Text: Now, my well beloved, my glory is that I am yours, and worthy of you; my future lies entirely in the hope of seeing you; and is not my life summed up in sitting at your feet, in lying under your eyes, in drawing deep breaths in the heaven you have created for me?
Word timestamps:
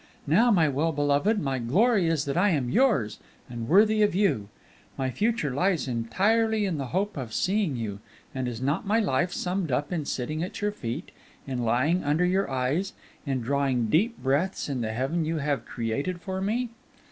Now, 0.25 0.49
my 0.49 0.67
well 0.67 0.91
beloved, 0.91 1.39
my 1.39 1.59
glory 1.59 2.07
is 2.07 2.25
that 2.25 2.35
I 2.35 2.49
am 2.49 2.71
yours, 2.71 3.19
and 3.47 3.67
worthy 3.69 4.01
of 4.01 4.15
you; 4.15 4.49
my 4.97 5.11
future 5.11 5.51
lies 5.53 5.87
entirely 5.87 6.65
in 6.65 6.79
the 6.79 6.87
hope 6.87 7.15
of 7.17 7.31
seeing 7.35 7.75
you; 7.75 7.99
and 8.33 8.47
is 8.47 8.59
not 8.63 8.87
my 8.87 8.97
life 8.99 9.31
summed 9.31 9.71
up 9.71 9.93
in 9.93 10.05
sitting 10.05 10.41
at 10.41 10.59
your 10.59 10.71
feet, 10.71 11.11
in 11.45 11.61
lying 11.63 12.03
under 12.03 12.25
your 12.25 12.49
eyes, 12.49 12.93
in 13.27 13.41
drawing 13.41 13.89
deep 13.91 14.17
breaths 14.17 14.67
in 14.67 14.81
the 14.81 14.91
heaven 14.93 15.23
you 15.23 15.37
have 15.37 15.65
created 15.65 16.19
for 16.19 16.41
me? 16.41 16.69